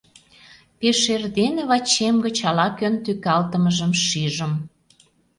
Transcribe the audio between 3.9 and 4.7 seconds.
шижым.